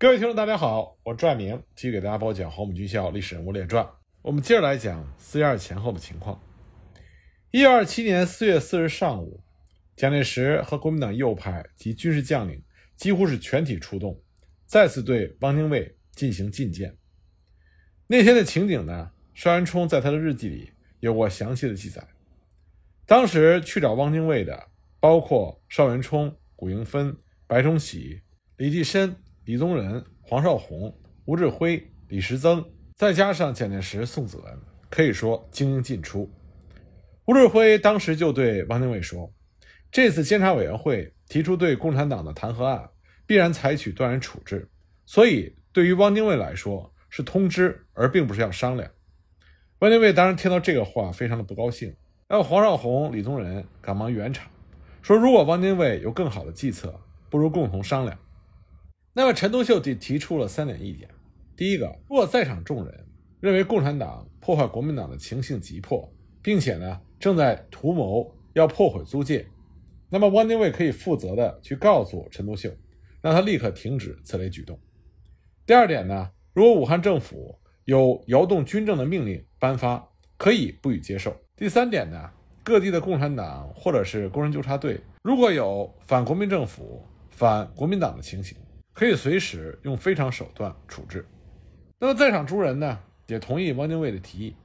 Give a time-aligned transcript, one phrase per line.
[0.00, 3.84] 各位听众，大家好，我拽明继续给大家播讲《黄埔军校历史人物列传》。
[4.22, 6.40] 我们接着来讲四一二前后的情况。
[7.50, 9.42] 一九二七年四月四日上午，
[9.96, 12.62] 蒋介石和国民党右派及军事将领
[12.94, 14.22] 几乎是全体出动，
[14.66, 16.96] 再次对汪精卫进行觐见。
[18.06, 20.70] 那天的情景呢，邵元冲在他的日记里
[21.00, 22.06] 有过详细的记载。
[23.04, 24.68] 当时去找汪精卫的，
[25.00, 27.16] 包括邵元冲、谷应芬、
[27.48, 28.22] 白崇禧、
[28.58, 29.16] 李济深、
[29.48, 30.92] 李宗仁、黄绍竑、
[31.24, 32.62] 吴志辉、李时增，
[32.94, 34.58] 再加上蒋介石、宋子文，
[34.90, 36.30] 可以说精英尽出。
[37.24, 39.32] 吴志辉当时就对汪精卫说
[39.90, 42.90] ：“这次监察委员会提出对共产党的弹劾案，
[43.24, 44.68] 必然采取断然处置，
[45.06, 48.90] 所以对于汪精卫来说是通知，而并不是要商量。”
[49.80, 51.96] 汪精卫当然听到这个话，非常的不高兴。
[52.26, 54.50] 然后黄绍竑、李宗仁赶忙圆场，
[55.00, 58.18] 说：“如果汪精卫有更好的计策，不如共同商量。”
[59.18, 61.08] 那么陈独秀就提出了三点意见：
[61.56, 63.04] 第一个，如果在场众人
[63.40, 66.08] 认为共产党破坏国民党的情形急迫，
[66.40, 69.44] 并且呢正在图谋要破毁租界，
[70.08, 72.70] 那么汪精卫可以负责的去告诉陈独秀，
[73.20, 74.78] 让他立刻停止此类举动。
[75.66, 81.36] 第二点呢，如果武汉政府有摇动军政的命令颁发，可以不予接受。
[81.56, 82.30] 第三点呢，
[82.62, 88.56] 各地的共产党或者是工人纠察队，如果有反国民政府、反国民党的情形，
[88.98, 91.24] 可以随时用非常手段处置。
[92.00, 94.56] 那么在场诸人呢，也同意汪精卫的提议，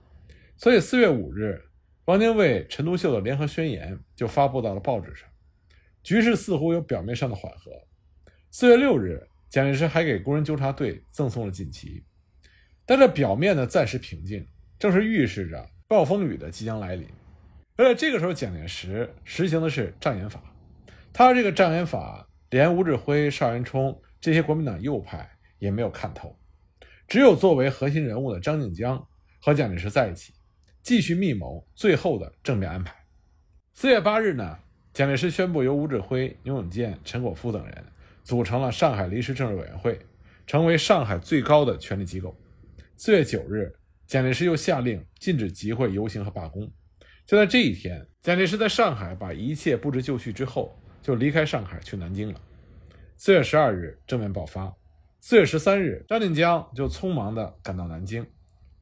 [0.58, 1.62] 所以四月五日，
[2.06, 5.30] 汪精卫、陈独秀的联合宣言就发布到了报纸上，
[6.02, 7.72] 局势似乎有表面上的缓和。
[8.50, 12.04] 四月六日，蒋介石还给工人纠察队赠送了锦旗，
[12.88, 14.48] 但这表面的暂时平静，
[14.80, 15.70] 正是预示着。
[15.88, 17.08] 暴风雨的即将来临，
[17.76, 20.42] 而且这个时候，蒋介石实行的是障眼法。
[21.14, 25.29] 他这个障眼法，连吴志辉、邵元冲这些国民党右派
[25.59, 26.33] 也没有看透，
[27.09, 29.05] 只有作为核心人物的张静江
[29.41, 30.31] 和蒋介石在一起，
[30.81, 32.95] 继续密谋最后的正面安排。
[33.73, 34.58] 四月八日呢，
[34.93, 37.83] 蒋介石宣布由吴志辉、牛永健、陈果夫等人
[38.23, 39.99] 组成了上海临时政治委员会，
[40.48, 42.33] 成为上海最高的权力机构。
[42.95, 43.75] 四月九日。
[44.05, 46.69] 蒋介石又下令禁止集会、游行和罢工。
[47.25, 52.39] 就在这一天，蒋介石在上海把一切布置就绪之后，就离开上海去南京了。
[53.26, 54.76] 四月十二日，正面爆发。
[55.22, 58.28] 四月十三日，张静江就匆忙地赶到南京，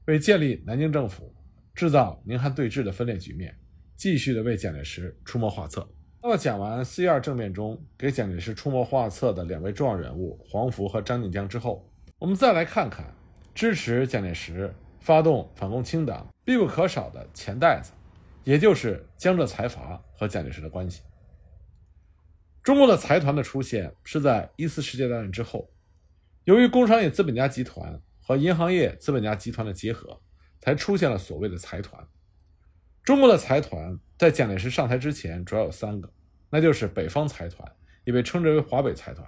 [0.06, 1.32] 为建立南京政府、
[1.76, 3.56] 制造宁汉对峙的分裂局面，
[3.96, 5.88] 继续的为蒋介石出谋划策。
[6.24, 11.88] 那么，讲完四一二政变中给蒋介石出谋划策的两位重要人物黄福和张静江之后，
[12.18, 13.14] 我们再来看看
[13.54, 14.74] 支持蒋介石。
[15.02, 17.92] 发动反共清党必不可少的钱袋子，
[18.44, 21.04] 也就是江浙财阀和蒋介石的关系。
[22.64, 25.72] 中国的财团的出现是在一次世界大战之后，
[26.44, 30.22] 由于工商业资本家集团和银行业资本家集团的结合，
[30.60, 32.08] 才出现了所谓的财团。
[33.04, 36.14] 中国的财团在蒋介石上台之前主要有三个，
[36.52, 37.68] 那就是北方财团，
[38.04, 39.26] 也被称之为华北财团；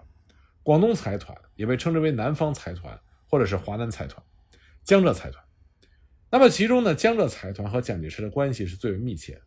[0.61, 4.23] 广东财团，也被称之为南方财团或者是华南财团；
[4.83, 5.44] 江浙财团。
[6.29, 9.41] 那么，其中呢，江浙财团和蒋介石的关系是最为密切。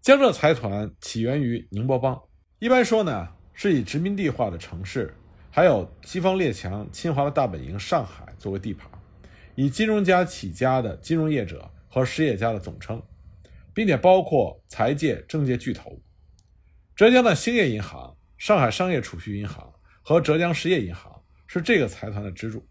[0.00, 2.22] 江浙财团起源于宁波帮，
[2.60, 5.14] 一般说呢，是以殖民地化的城市，
[5.50, 8.90] 还有西方列强侵华的大本营上海作为地盘，
[9.54, 13.00] 以金融家起家的金融业者和实业家的总称，
[13.72, 16.00] 并且包括财界、政界巨头。
[16.96, 22.66] 浙江的兴业银行、上海商业储蓄银行和浙江实业银行是这个财团的支柱，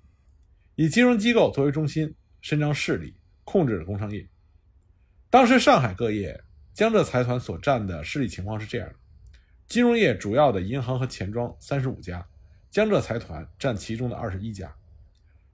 [0.75, 2.14] 以金融机构作为中心。
[2.40, 4.25] 伸张势力，控制着工商业。
[5.30, 6.40] 当时上海各业
[6.74, 8.96] 江浙财团所占的势力情况是这样的：
[9.67, 12.25] 金融业主要的银行和钱庄三十五家，
[12.72, 14.67] 江浙财团占其中的二十一家；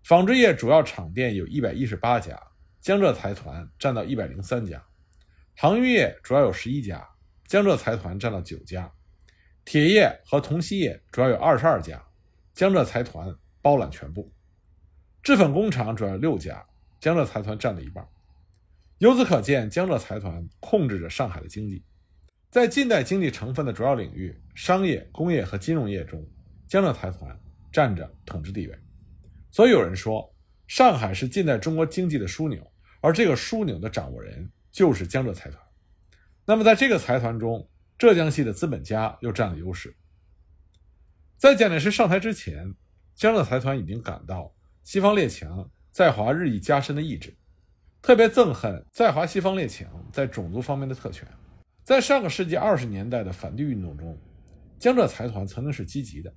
[0.04, 2.40] 纺织业主要厂店有一百一十八家，
[2.80, 4.78] 江浙财团占到一百零三家；
[5.56, 7.10] 航运业主要有十一家，
[7.48, 8.92] 江浙财团占到九家；
[9.66, 12.04] 铁业和铜锡业主要有二十二家，
[12.54, 14.32] 江浙财团包揽全部；
[15.24, 16.66] 制粉工厂主要有六家。
[17.00, 18.08] 江浙财团占了一半，
[19.00, 21.84] 由此可见，江浙财团控制着上海的经济。
[22.54, 26.24] 在近代经济成分的主要领域——商业、工业和金融业中，
[26.68, 27.36] 江浙财团
[27.72, 28.80] 占着统治地位。
[29.50, 30.32] 所以有人说，
[30.68, 32.64] 上海是近代中国经济的枢纽，
[33.02, 35.60] 而这个枢纽的掌握人就是江浙财团。
[36.46, 37.68] 那么，在这个财团中，
[37.98, 39.98] 浙江系的资本家又占了优势。
[41.36, 42.72] 在蒋介石上台之前，
[43.16, 44.54] 江浙财团已经感到
[44.84, 45.68] 西方列强。
[45.90, 47.36] 在华日益加深的意志，
[48.00, 51.28] 特别憎恨在华西方列强在种族方面的特权。
[51.84, 54.18] 在上个世纪二十年代的反帝运动中，
[54.80, 56.34] 江浙财团曾经是积极的。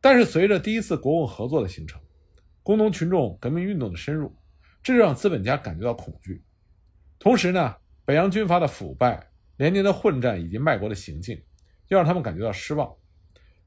[0.00, 2.00] 但是随着第一次国共合作的形成，
[2.62, 4.32] 工农群众革命运动的深入，
[4.80, 6.44] 这让资本家感觉到恐惧。
[7.18, 7.74] 同时呢，
[8.04, 11.42] 北洋军阀的腐败、连年的混战以及卖国的行径，
[11.88, 12.94] 又让他们感觉到失望。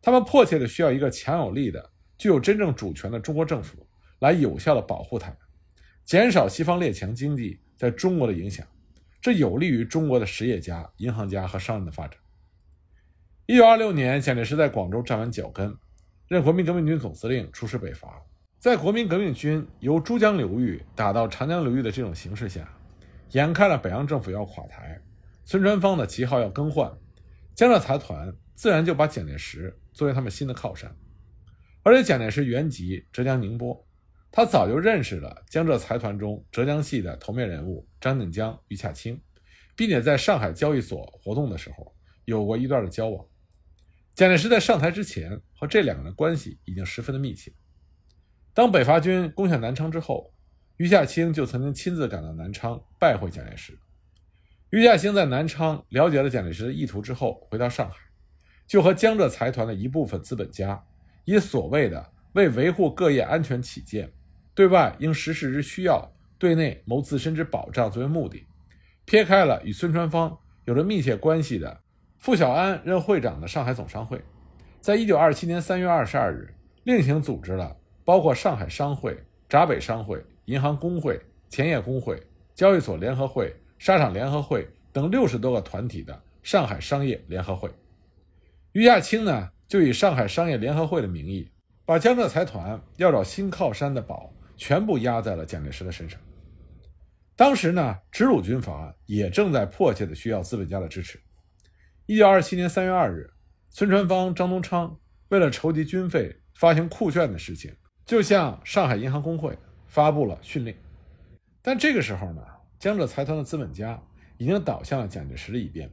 [0.02, 3.86] 他们迫切的需要一个强有力的、具有真正主权的中国政府
[4.20, 5.38] 来有效的保护他们，
[6.06, 8.66] 减少西方列强经济在中国的影响，
[9.28, 12.18] 这有利于中国的实业家、银行家和商人的发展。
[13.46, 15.76] 一九二六年，蒋介石在广州站稳脚跟，
[16.30, 18.22] 任国民革命军总司令，出师北伐。
[18.58, 22.74] 在国民革命军由珠江流域打到长江流域的这种形势下，
[23.32, 24.98] 眼看着北洋政府要垮台，
[25.44, 26.90] 孙传芳的旗号要更换，
[27.54, 30.96] 江浙财团自然就把蒋介石作为他们新的靠山。
[31.84, 33.86] 而且蒋介石原籍浙江宁波，
[34.32, 39.20] 他早就认识了江浙财团中浙江系的头面人物张静江、余洽清，
[39.76, 41.96] 并且在上海交易所活动的时候
[42.26, 43.26] 有过一段的交往。
[44.14, 47.52] 蒋介石在上台之前和这两个人关系已经十分的密切。
[48.54, 50.34] 当北伐军攻下南昌之后，
[50.78, 53.78] 余洽清就曾经亲自赶到南昌拜会蒋介石。
[54.72, 57.96] 余洽清在南昌了解了蒋介石的意图之后，回到上海，
[58.68, 60.84] 就和江浙财团的一部分资本家，
[61.26, 64.12] 以所谓的为维护各业安全起见，
[64.58, 68.44] 对外应实事之需要，对内谋自身之保障作为目的，
[69.06, 71.80] 撇开了与孙传芳有着密切关系的。
[72.18, 74.20] 傅小安任会长的上海总商会，
[74.82, 76.52] 在一九二七年三月二十二日
[76.86, 79.16] 另行组织了包括上海商会、
[79.48, 82.20] 闸北商会、银行工会、前业工会、
[82.56, 87.70] 交易所联合会、沙场联合会等六十多个团体的上海商业联合会。
[88.72, 91.48] 余亚青呢，就以上海商业联合会的名义，
[91.86, 96.20] 把江浙财团要找新靠山的宝全部压在了蒋介石的身上。
[97.36, 101.22] 当时呢，直鲁军阀也正在迫切的需要资本家的支持。
[102.08, 103.30] 一九二七年三月二日，
[103.70, 105.00] 孙传芳、张宗昌
[105.30, 107.72] 为了筹集军费、发行库券的事情，
[108.06, 109.56] 就向上海银行工会
[109.86, 110.76] 发布了训令。
[111.62, 112.42] 但这个时候呢，
[112.80, 114.02] 江浙财团的资本家
[114.38, 115.88] 已经倒向了蒋介石的一边。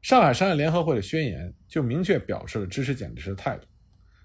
[0.00, 3.66] 上海商业联合会的宣言就明确表示了支持蒋介石的态度。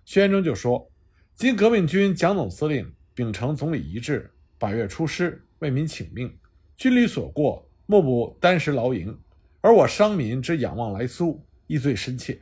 [0.05, 0.89] 宣言中就说
[1.35, 4.29] ：“今革命军蒋总司令秉承总理遗志，
[4.59, 6.37] 百越出师，为民请命，
[6.75, 9.19] 军旅所过，莫不单食劳营。”
[9.59, 12.39] 而我商民之仰望来苏，亦最深切。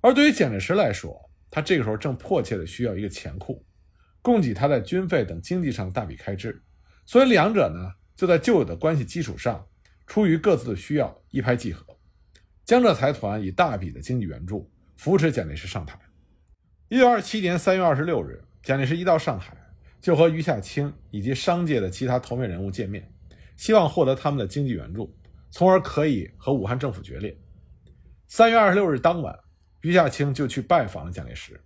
[0.00, 1.20] 而对于蒋介石来说，
[1.50, 3.60] 他这个时候正迫切的需要一个钱库，
[4.22, 6.62] 供给他在军费等经济上的大笔开支。
[7.04, 9.66] 所以两者呢，就在旧有的关系基础上，
[10.06, 11.84] 出于各自的需要，一拍即合。
[12.64, 15.98] 江浙财团以大笔的经济援助扶持蒋介石上台。
[16.88, 19.56] 一九二七年三月二十六日，蒋介石一到上海，
[20.00, 23.08] 就和余下清以及商界的其他头面人物见面，
[23.54, 25.16] 希望获得他们的经济援助。
[25.52, 27.38] 从而可以和武汉政府决裂。
[28.26, 29.32] 三月二十六日当晚，
[29.82, 31.62] 余下清就去拜访了蒋介石，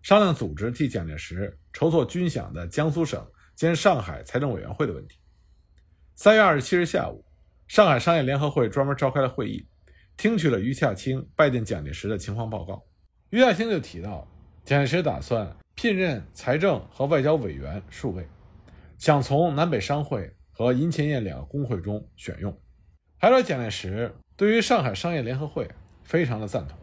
[0.00, 5.18] 商量组织替蒋介石筹措军饷的江苏省兼上海财政委员会的问题。
[6.14, 7.24] 三月二十七日下午，
[7.66, 9.66] 上海商业联合会专门召开了会议，
[10.16, 12.80] 听取了余下清拜见蒋介石的情况报告。
[13.30, 14.24] 余下清就提到，
[14.64, 18.26] 蒋介石打算聘任财政和外交委员数位，
[18.96, 22.56] 想从南北商会和银钱业两个工会中选用。
[23.18, 25.68] 还说蒋介石对于上海商业联合会
[26.04, 26.78] 非常的赞同。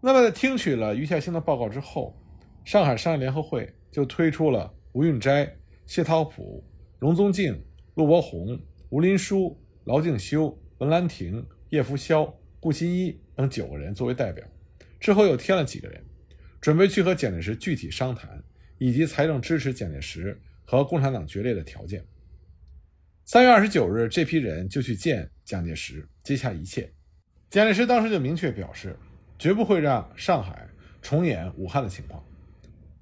[0.00, 2.16] 那么在听取了余下清的报告之后，
[2.64, 5.54] 上海商业联合会就推出了吴运斋、
[5.86, 6.64] 谢涛普、
[6.98, 7.62] 荣宗敬、
[7.94, 8.58] 陆伯宏、
[8.88, 14.44] 吴林书、劳敬修、文兰亭、叶福霄、顾新一等九个人作为代表。
[14.98, 16.02] 之后又添了几个人，
[16.64, 18.42] 准备去和蒋介石具体商谈，
[18.78, 22.02] 以及财政支持蒋介石和共产党决裂的条件。
[23.26, 26.90] 三月二十九日，这批人就去见蒋介石，接洽一切。
[27.50, 28.96] 蒋介石当时就明确表示，
[29.38, 30.66] 绝不会让上海
[31.02, 32.24] 重演武汉的情况。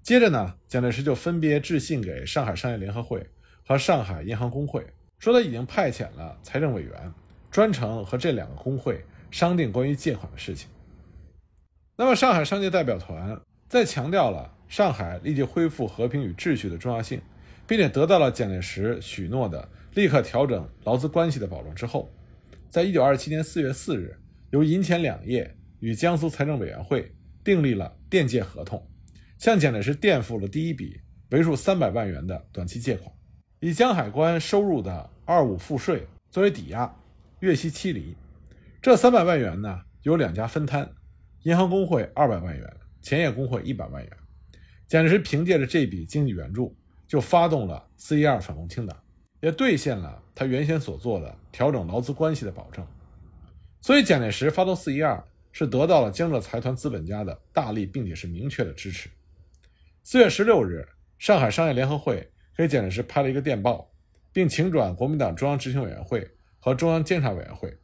[0.02, 3.24] 接着呢，蒋介石就分别致信给上海商业联合会
[3.64, 4.84] 和上海银行工会，
[5.20, 7.14] 说他已经派遣了财政委员，
[7.48, 10.68] 专程和这两个工会商定关于借款的事情。
[11.94, 13.40] 那么，上海商界代表团
[13.72, 17.18] 在强调了上海立即恢复和平与秩序的重要性，
[17.66, 19.66] 并且得到了蒋介石许诺的。
[19.94, 22.12] 立刻调整劳资关系的保证之后，
[22.68, 24.14] 在一九二七年四月四日，
[24.50, 27.10] 由银钱两业与江苏财政委员会
[27.42, 28.86] 订立了垫借合同，
[29.38, 31.00] 向蒋介石垫付了第一笔
[31.30, 33.10] 为数三百万元的短期借款，
[33.60, 36.94] 以江海关收入的二五赋税作为抵押，
[37.40, 38.14] 月息七厘。
[38.82, 40.90] 这三百万元呢，由两家分摊，
[41.44, 44.12] 银行工会二百万元，前夜工会一百万元。
[44.88, 46.74] 蒋介石凭借着这笔经济援助，
[47.06, 48.96] 就发动了四一二反共清党。
[49.40, 52.86] 也兑现了他原先所做的调整劳资关系的保证，
[53.80, 59.10] 所以蒋介石发动四一二是得到了江浙财团资本家的大力并且是明确的支持。
[60.04, 60.86] 四月十六日，
[61.18, 63.90] 上海商业联合会给蒋介石拍了一个电报，
[64.32, 66.30] 并请转国民党中央执行委员会
[66.60, 67.76] 和中央监察委员会，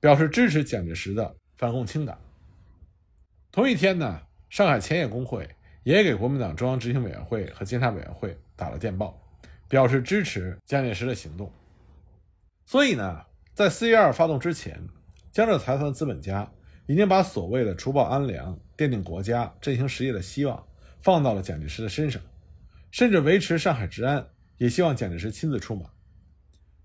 [0.00, 2.18] 表示支持蒋介石的反共清党。
[3.50, 5.48] 同一天呢，上海前野工会
[5.82, 9.18] 也给国民党中央执行委员会和监察委员会打了电报，
[9.66, 11.50] 表示支持蒋介石的行动。
[12.66, 14.78] 所以呢，在四一二发动之前，
[15.30, 16.46] 江浙财团资本家
[16.86, 20.62] 已经把所谓的除暴安良、奠定国家、振兴实业的希望
[21.00, 22.20] 放到了蒋介石的身上，
[22.90, 24.22] 甚至维持上海治安
[24.58, 25.88] 也希望蒋介石亲自出马。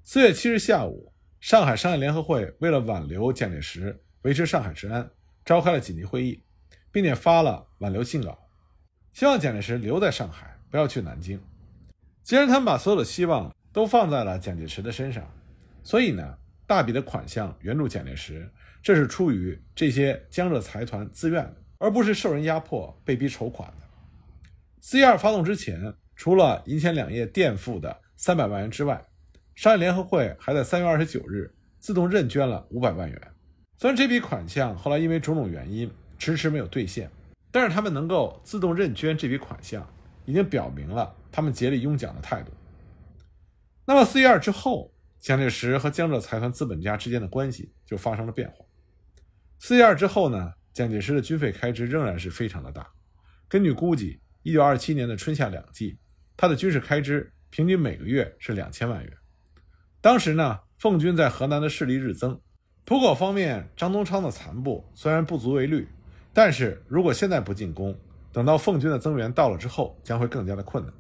[0.06, 5.12] 四月七日下午，上海商业联合会为了挽留蒋介石、维持上海治安，
[5.44, 6.42] 召开了紧急会议。
[6.98, 8.36] 并且发了挽留信稿，
[9.14, 11.40] 希望蒋介石留在上海，不要去南京。
[12.24, 15.24] 既然他们把所有的希望都放在了蒋介石的身上，
[15.84, 16.36] 所以呢，
[16.66, 18.50] 大笔的款项援助蒋介石，
[18.82, 23.86] 这是出于这些江浙财团自愿的，而不是受人压迫、被逼筹款的。
[24.82, 29.06] 四一二发动之前，除了银钱两业垫付的三百万元之外，
[29.54, 33.22] 商业联合会还在三月二十九日自动认捐了五百万元。
[33.78, 37.10] 虽然这笔款项后来因为种种原因，迟迟没有兑现，
[37.52, 39.88] 但是他们能够自动认捐这笔款项，
[40.26, 42.52] 已经表明了他们竭力拥蒋的态度。
[43.86, 48.66] 那么四一二之后，蒋介石和江浙财团资本家之间的关系就发生了变化。
[49.60, 52.88] 四一二之后呢，蒋介石的军费开支仍然是非常的大。
[53.48, 55.98] 根据估计，一九二七年的春夏两季，
[56.36, 59.14] 他的军事开支平均每个月是两千万元。
[60.02, 62.40] 当时呢，奉军在河南的势力日增，
[62.86, 65.88] 浦口方面张宗昌的残部虽然不足为虑。
[66.38, 68.00] 但是如果现在不进攻，
[68.32, 70.94] 等到奉军的增援到了之后，将会更加的困难。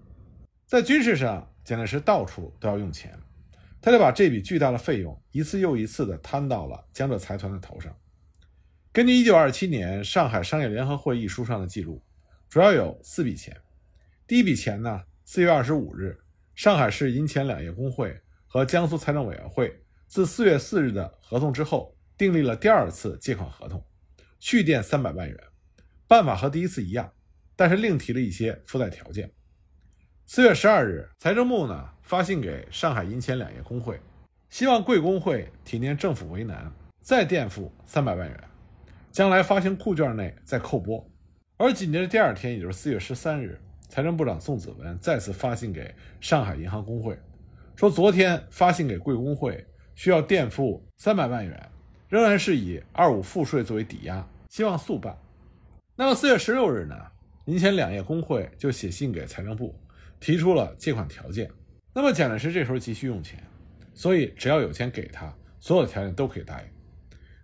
[0.65, 3.15] 在军事上，蒋介石到处都要用钱，
[3.79, 7.95] 他就把这笔巨大的费用一次又一次地摊到了江浙财团的头上。
[8.91, 12.01] 根据1927年上海商业联合会议书上的记录，
[12.49, 13.55] 主要有四笔钱。
[14.25, 16.17] 第一笔钱呢，4月25日，
[16.55, 23.83] 上海市银钱两业工会和江苏财政委员会自4月4日的合同之后，订立了第二次借款合同。
[24.39, 25.37] 续垫三百万元，
[26.07, 27.11] 办法和第一次一样，
[27.55, 29.31] 但是另提了一些附带条件。
[30.25, 33.99] 四月十二日，财政部呢发信给上海银钱两业工会，
[34.49, 38.43] 希望贵工会体念政府为难，再垫付三百万元，
[39.11, 41.05] 将来发行库券内再扣拨。
[41.57, 47.17] 而紧接着第二天，也就是四月十三日，财政部长宋子文再次发信给上海银行工会，
[47.75, 49.65] 说昨天发信给贵工会
[49.95, 51.71] 需要垫付三百万元。
[52.09, 55.17] 仍然是以二五赋税作为抵押，希望速办。
[55.95, 56.95] 那么四月十六日呢？
[57.47, 59.73] 银钱两业工会就写信给财政部，
[60.19, 61.49] 提出了借款条件。
[61.93, 63.43] 那么蒋介石这时候急需用钱，
[63.93, 66.67] 所以只要有钱给他，所有的条件都可以答应。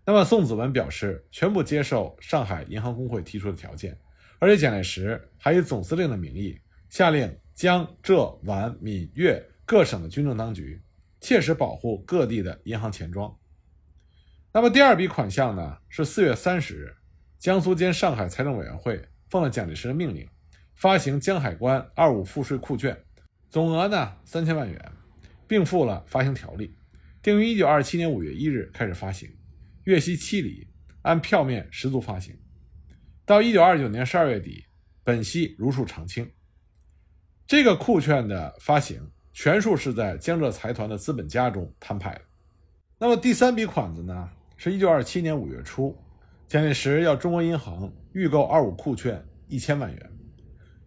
[0.06, 3.98] 那么宋子文表示全部接受上海银行工会提出的条件，
[4.40, 6.58] 而且蒋介石还以总司令的名义
[6.90, 10.82] 下令江浙皖闽粤各省的军政当局
[11.22, 13.34] 切实保护各地的银行钱庄。
[14.56, 15.80] 那么第二笔款项呢？
[15.90, 16.96] 是四月三十日，
[17.40, 20.30] 江苏兼上海财政委员会奉了蒋介石的命令，
[20.76, 22.96] 发行江海关二五赋税库券，
[23.50, 24.92] 总额呢三千万元，
[25.48, 26.78] 并附了发行条例，
[27.24, 29.28] 定于一九二七年五月一日开始发行，
[29.86, 30.68] 月息七厘，
[31.02, 32.38] 按票面十足发行，
[33.26, 34.64] 到一九二九年十二月底，
[35.04, 36.32] 本息如数偿清。
[37.48, 42.22] 这个库券的发行，全数是在江浙财团的资本家中摊派的。
[43.00, 44.30] 那么第三笔款子呢？
[44.64, 45.94] 是一九二七年五月初，
[46.48, 50.12] 蒋介石要中国银行预购二五库券一千万元。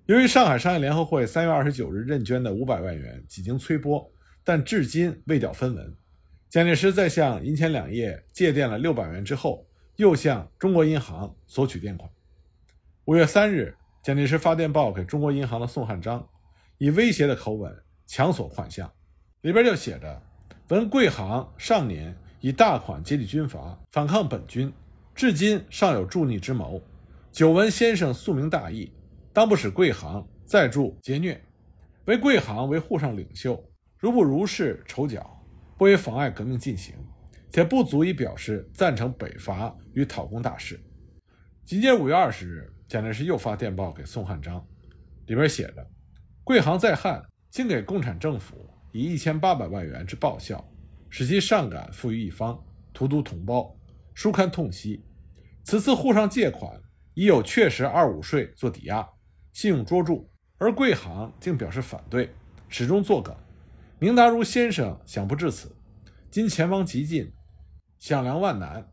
[0.07, 4.11] 由于上海商业联合会三月二十九日认捐的五百万元几经催拨，
[4.43, 5.95] 但至今未缴分文。
[6.49, 9.67] 蒋介石在向银钱两业借垫了六百元之后，
[9.97, 12.11] 又向中国银行索取垫款。
[13.05, 16.27] 五月三日，蒋介石发电报给中国银行的宋汉章，
[16.79, 17.71] 以威胁的口吻
[18.07, 18.91] 强索款项，
[19.43, 20.23] 里边就写着
[20.69, 24.73] ：“闻贵行上年。”以大款接济军阀，反抗本军，
[25.17, 26.81] 至今尚有助逆之谋。
[27.33, 28.89] 久闻先生素明大义，
[29.33, 31.45] 当不使贵行再助劫虐。
[32.05, 33.61] 为贵行为沪上领袖，
[33.99, 35.29] 如不如是筹缴，
[35.77, 36.95] 不为妨碍革命进行，
[37.51, 40.79] 且不足以表示赞成北伐与讨公大事。
[41.65, 44.65] 紧接着五月二十日，蒋介石又发电报给宋汉章，
[45.27, 45.85] 里边写着：
[46.45, 50.65] 贵行在汉，竟给共产政府以一千八百万元之报效。
[51.19, 53.75] 使其上赶富于一方，荼毒同胞，
[54.13, 55.03] 殊堪痛惜。
[55.65, 56.79] 此次沪上借款，
[57.15, 59.09] 已有确实二五税做抵押，
[59.55, 62.35] 信用卓著，而贵行竟表示反对，
[62.69, 63.35] 始终作梗。
[63.99, 65.75] 明达如先生想不至此，
[66.31, 67.33] 今前方急进，
[67.99, 68.87] 想粮万难，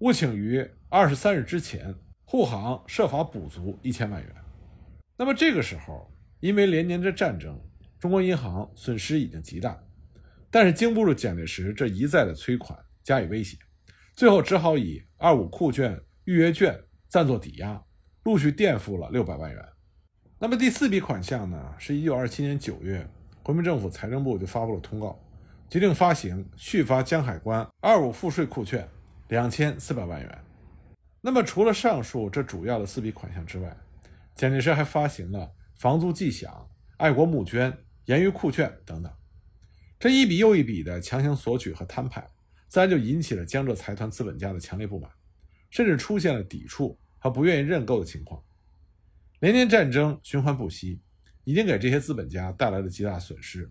[0.00, 1.94] 务请于二十三日之前，
[2.24, 4.34] 沪行设法补足一千万元。
[5.16, 7.56] 那么这个时候，因为连年的战争，
[8.00, 9.80] 中国银行损失已经极大，
[10.50, 13.56] 但是经不住蒋介石这一再的催款加以威胁，
[14.14, 16.78] 最后只好以二五库券、预约券
[17.08, 17.82] 暂作抵押，
[18.24, 19.64] 陆续垫付了六百万元。
[20.38, 23.06] 那么第四笔款项呢，是一九二七年九月，
[23.42, 25.18] 国民政府财政部就发布了通告，
[25.68, 28.88] 决定发行续发江海关二五赋税库券
[29.28, 30.38] 两千四百万元。
[31.20, 33.76] 那么除了上述这主要的四笔款项之外，
[34.34, 36.48] 蒋介石还发行了房租计饷、
[36.96, 39.12] 爱国募捐、盐余库券等等。
[39.98, 42.24] 这一笔又一笔的强行索取和摊派，
[42.68, 45.10] 自然就引起了江浙财团资本家的强烈不满，
[45.70, 48.40] 甚至出现了抵触和不愿意认购的情况。
[49.40, 51.00] 连年战争循环不息，
[51.42, 53.68] 已经给这些资本家带来了极大损失，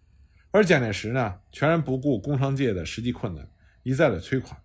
[0.51, 3.49] 而蒋介石呢，全然不顾工商界的实际困难，
[3.83, 4.59] 一再的催款。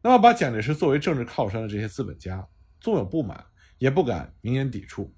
[0.00, 2.48] 那么，把蒋介石作为政治靠山的这些资本家，
[2.80, 3.44] 纵有不满，
[3.76, 5.14] 也不敢明言抵触。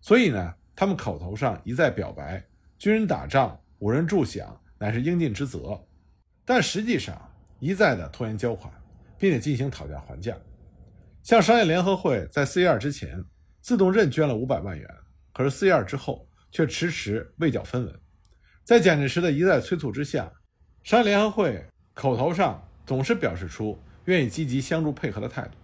[0.00, 2.46] 所以呢，他们口头上一再表白，
[2.78, 4.46] 军人打仗，五人助饷
[4.82, 5.80] 乃是应尽之责，
[6.44, 7.16] 但实际上
[7.60, 8.74] 一再的拖延交款，
[9.16, 10.36] 并且进行讨价还价。
[11.22, 13.24] 像商业联合会在四一二之前。
[13.60, 14.88] 自动认捐了五百万元，
[15.32, 18.00] 可是四一二之后却迟迟未缴分文。
[18.64, 20.28] 在蒋介石的一再催促之下，
[20.82, 25.56] 商业联合会口头上总是表示出愿意积极相助配合的态度，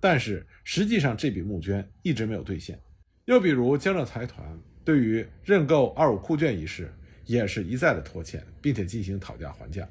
[0.00, 2.80] 但是实际上这笔募捐一直没有兑现。
[3.26, 6.90] 又比如江浙财团对于认购二五库券一事，
[7.26, 9.88] 也是一再的拖欠，并且进行讨价还价。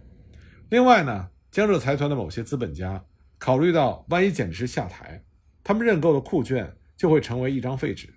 [0.69, 3.03] 另外呢，江浙财团的某些资本家
[3.37, 5.23] 考虑到万一蒋介石下台，
[5.63, 6.73] 他们认购的库券。
[6.95, 8.07] 就会成为一张废纸，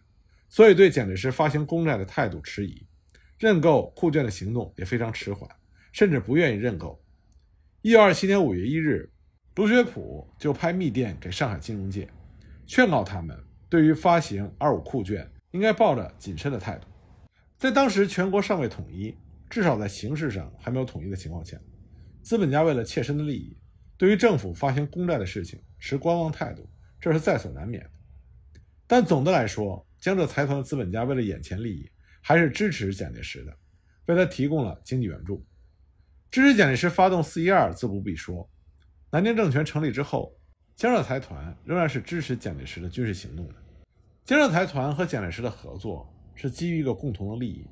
[0.49, 2.87] 所以对蒋介石发行公债的态度迟疑，
[3.37, 5.51] 认购库券的行动也非常迟缓，
[5.93, 7.03] 甚至不愿意认购。
[7.81, 9.11] 一九二七年五月一日，
[9.57, 12.09] 卢学普就派密电给上海金融界，
[12.65, 13.37] 劝告他们
[13.69, 16.87] 对于发行二五库券应该抱着谨慎的态度。
[17.59, 19.17] 在当时全国尚未统一，
[19.49, 21.59] 至少在形式上还没有统一的情况下，
[22.23, 23.57] 资本家为了切身的利益，
[23.97, 26.69] 对于政府发行公债的事情持观望态度，
[27.01, 27.91] 这是在所难免的。
[28.87, 33.57] 但总的来说，江浙财团的资本家为了眼前利益，还是支持蒋介石的，
[34.05, 35.43] 为他提供了经济援助。
[36.31, 38.47] 支持蒋介石发动四一二自不必说，
[39.11, 40.37] 南京政权成立之后，
[40.75, 43.55] 江浙财团仍然是支持蒋介石的军事行动的。
[44.27, 47.67] 江浙财团和蒋介石的合作是基于一个共同的利益，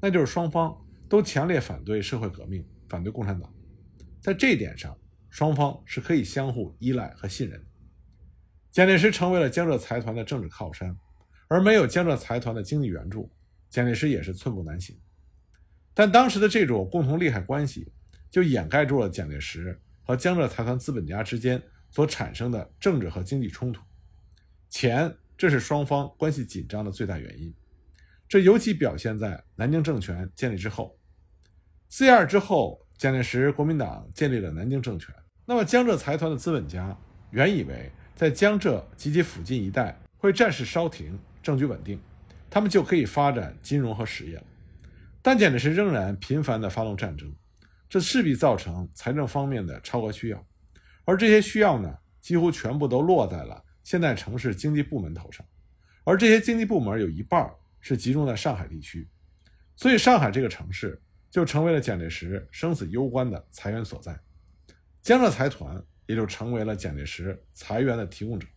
[0.00, 0.76] 那就是双方
[1.08, 3.50] 都强烈反对社会革命，反对共产党。
[4.20, 4.94] 在这一点上，
[5.30, 7.66] 双方是可以相互依赖和信任的。
[8.70, 10.94] 蒋介石成为了江浙财团的政治靠山，
[11.46, 13.30] 而没有江浙财团的经济援助，
[13.70, 14.98] 蒋介石也是寸步难行。
[15.94, 17.90] 但当时的这种共同利害关系，
[18.30, 23.82] 就掩盖住了蒋介石和江浙财团资本家之间所产生的政治和经济冲突。
[24.68, 27.54] 钱，这是双方关系紧张的最大原因。
[28.28, 30.96] 这尤其表现在南京政权建立之后。
[31.88, 35.14] 四一二之后，蒋介石国民党建立了南京政权，
[35.46, 36.96] 那么江浙财团的资本家
[37.30, 37.90] 原以为。
[38.18, 42.00] 在江浙及其附近一带会战事稍停，政局稳定，
[42.50, 44.42] 他们就可以发展金融和实业了。
[45.22, 47.32] 但蒋介石仍然频繁地发动战争，
[47.88, 50.46] 这势必造成财政方面的超额需要，
[51.04, 55.46] 而这些需要呢，几乎全部都落在了现代城市经济部门头上，
[56.02, 57.48] 而这些经济部门有一半
[57.80, 59.08] 是集中在上海地区，
[59.76, 64.18] 所以上海这个城市就成为了蒋介石生死攸关的财源所在。
[65.00, 65.82] 江浙财团。
[66.08, 68.48] 也就成为了蒋介石财源的提供者。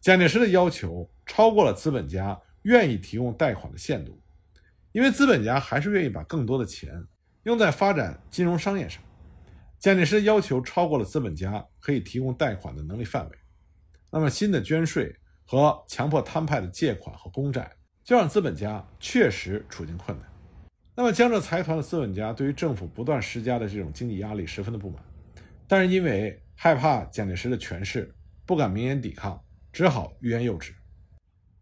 [0.00, 4.22] 蒋介石的要求超过了资本家愿意提供贷款的限度，
[4.92, 7.04] 因为资本家还是愿意把更多的钱
[7.42, 9.02] 用在发展金融商业上。
[9.80, 13.36] 蒋介石的要求超过了资本家可以提供贷款的能力范围，
[14.08, 15.12] 那么新的捐税
[15.44, 17.68] 和强迫摊派的借款和公债，
[18.04, 20.28] 就让资本家确实处境困难。
[20.94, 25.02] 那么江浙财团的资本家对于政府不断施加的这种经济压力十分的不满，
[25.66, 28.14] 但是因为害怕蒋介石的权势，
[28.44, 30.72] 不敢明言抵抗，只好欲言又止。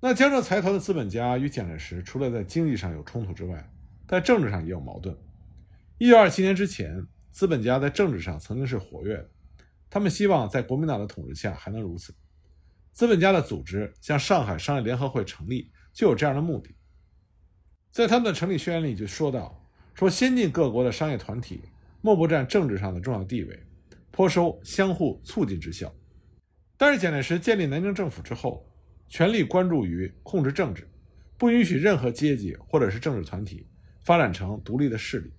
[0.00, 3.70] 那江浙财团的资本家与蒋介石除了在经济上有冲突之外，
[4.08, 5.16] 在政治上也有矛盾。
[5.96, 9.30] 一九二七年之前，资本家在政治上曾经是活跃的，
[9.88, 12.12] 他们希望在国民党的统治下还能如此。
[12.90, 16.74] 资本家的组织像上海商业联合会成立，就有这样的目的。
[17.90, 21.60] 在他们的成立宣言里就说到：说先进各国的商业团体，
[22.00, 23.58] 莫不占政治上的重要地位。
[24.14, 25.90] 颇收相互促进之效，
[26.76, 28.70] 但是蒋介石建立南京政府之后，
[29.08, 30.86] 全力关注于控制政治，
[31.38, 33.66] 不允许任何阶级或者是政治团体
[34.02, 35.32] 发展成独立的势力。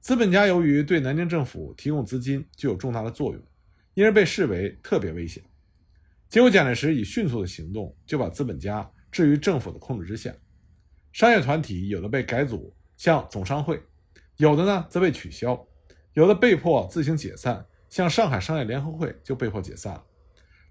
[0.00, 3.42] 资本家由于对南京政府提供资金具有重大的作用，
[3.92, 5.42] 因而被视为特别危险。
[6.30, 10.34] 结果蒋介石以迅速的行动就把资本家置于政府的控制之下。
[11.12, 13.76] 商业团体有的被改组，像总商会；
[14.38, 15.64] 有的呢则被取消，
[16.14, 20.04] 有的被迫自行解散，像上海商业联合会就被迫解散了。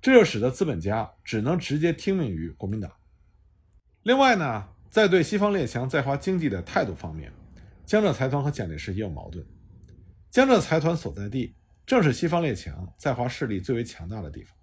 [0.02, 2.92] 这就使得资本家只能直接听命于国民党。
[4.02, 7.32] 另外呢，在对西方列强在华经济的态度方面，
[7.86, 9.46] 江浙财团和蒋介石也有矛盾。
[10.32, 14.58] 江浙财团所在地正是西方列强在华势力最为强大的地方。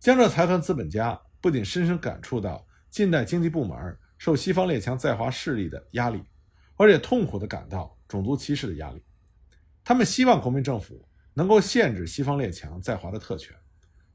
[0.00, 6.22] 江浙财团资本家不仅深深感触到近代经济部门受西方列强在华势力的压力，
[6.76, 9.02] 而且痛苦地感到种族歧视的压力。
[9.84, 13.56] 他们希望国民政府能够限制西方列强在华的特权，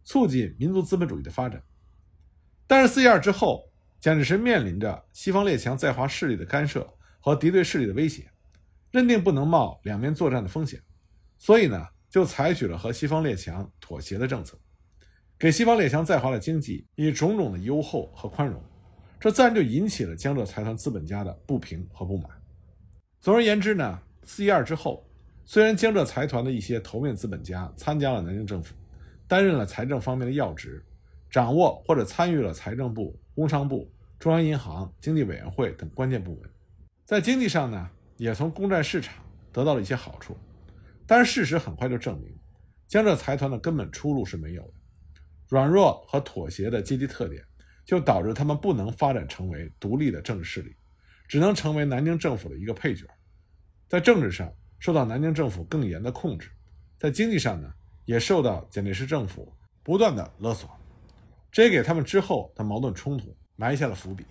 [0.03, 1.61] 促进民族资本主义的发展。
[2.67, 6.87] 但是四一二之后，蒋介石面临着西方列强在华势力的干涉
[7.19, 8.29] 和敌对势力的威胁，
[8.91, 10.81] 认定不能冒两面作战的风险，
[11.37, 14.59] 所以呢，就采取了和西方列强妥协的政策，
[15.43, 18.57] 给西方列强在华的经济以种种的优厚和宽容。
[19.19, 22.31] 这自然就引起了江浙财团资本家的不平和不满。
[23.19, 25.05] 总而言之呢，四一二之后，
[25.43, 28.73] 虽然江浙财团的一些头面资本家参加了南京政府，
[29.27, 30.81] 担任了财政方面的要职，
[31.29, 36.49] 掌握或者参与了财政部、工商部、中央银行、经济委员会等关键部门，
[37.03, 40.37] 在经济上呢，也从公债市场得到了一些好处。
[41.05, 42.33] 但是事实很快就证明，
[42.87, 44.73] 江浙财团的根本出路是没有的，
[45.53, 47.43] 软弱和妥协的阶级特点。
[47.85, 50.73] 就导致他们不能发展成为独立的政治势力，
[51.27, 53.05] 只能成为南京政府的一个配角，
[53.89, 56.49] 在政治上受到南京政府更严的控制，
[56.97, 57.69] 在经济上呢
[58.05, 59.51] 也受到蒋介石政府
[59.83, 60.69] 不断的勒索，
[61.51, 64.25] 这也给他们之后的矛盾冲突埋下了伏笔。